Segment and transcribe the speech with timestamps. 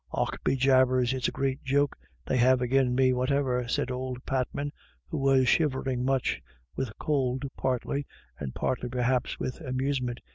[0.09, 1.95] "Och bejabers, it's a great joke
[2.25, 4.71] they have agin me whatever," said old Patman,
[5.09, 6.41] who was shivering much,
[6.75, 8.07] with cold partly,
[8.39, 10.19] and partly perhaps with amusement.